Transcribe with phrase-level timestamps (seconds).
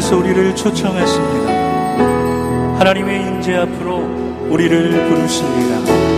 [0.00, 2.78] 주께서 우리를 초청하십니다.
[2.78, 3.98] 하나님의 인재 앞으로
[4.48, 6.09] 우리를 부르십니다.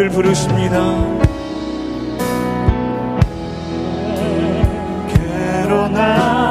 [0.00, 0.78] 우리를 부르십니다.
[5.08, 6.49] 괴로나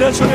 [0.00, 0.32] 합니다 주님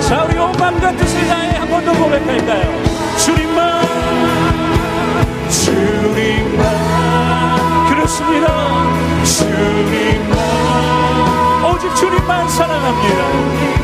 [0.00, 2.82] 자 우리 온 마음과 뜻을 다해 한 번 더 고백할까요?
[3.18, 3.82] 주님만
[5.50, 6.64] 주님만.
[7.88, 8.46] 그렇습니다.
[9.24, 10.38] 주님만.
[11.64, 13.81] 오직 주님만 사랑합니다.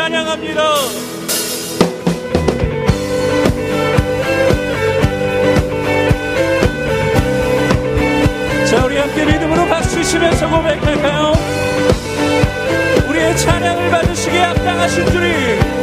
[0.00, 0.62] 찬양합니다.
[8.64, 11.34] 자, 우리 함께 믿음으로 박수 치면서 고백할까요?
[13.10, 15.79] 우리의 찬양을 받으시기에 합당하신 주님.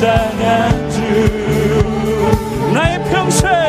[0.00, 0.98] 당한 주.
[2.72, 3.67] 나의 평생.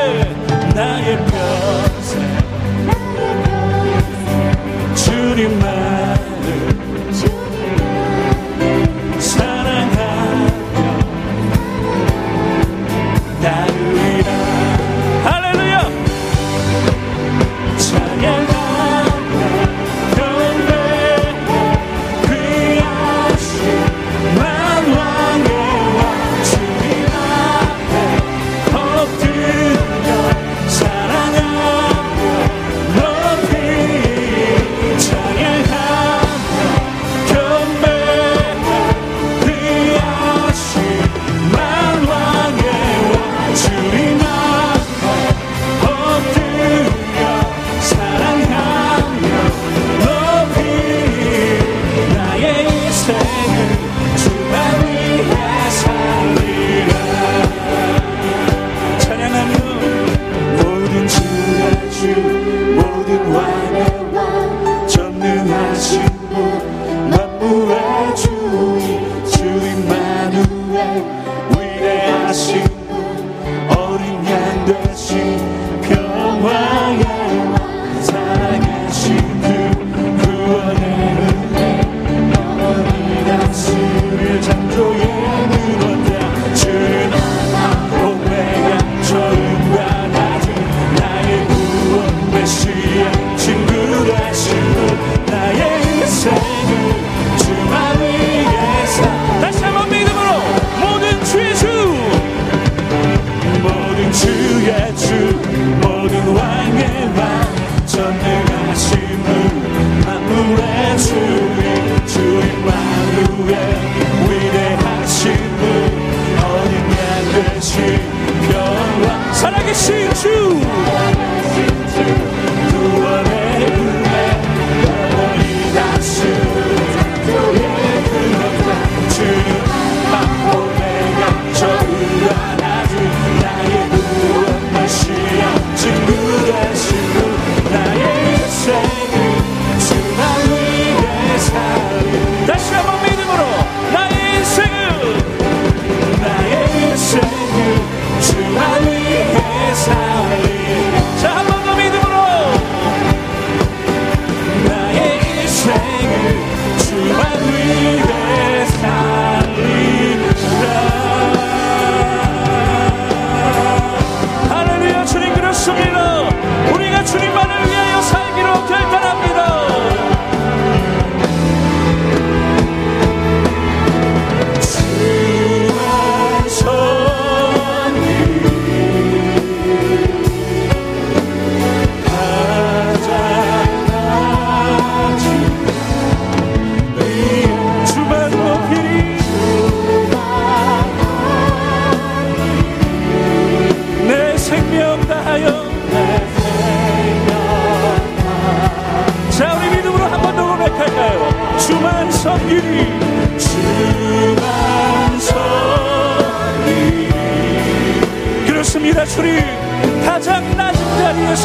[119.89, 121.08] see you.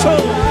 [0.05, 0.44] soul.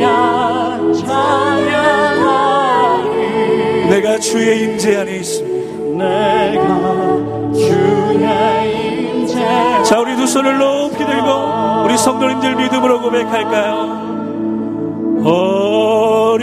[0.00, 2.28] 양 찬양하리
[3.90, 5.54] 내가 주의 임재 안에 있습니다.
[5.96, 9.34] 내가 주의 임재
[9.84, 14.02] 자, 우리 두 손을 높이 들고 우리 성도님들 믿음으로 고백할까요?
[15.24, 16.34] 어린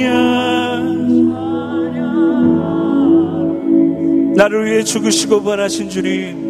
[0.00, 0.86] 양
[4.36, 6.45] 나를 위해 죽으시고 부활하신 주님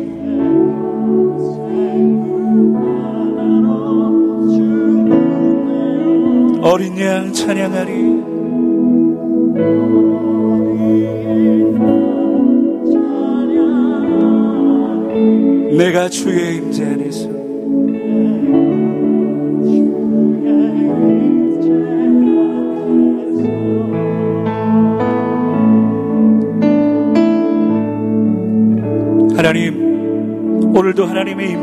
[6.69, 7.93] 어린 양 찬양하리.
[15.77, 17.29] 내가 주의 임재 안에서
[29.37, 31.55] 하나님 오늘도 하나님의 임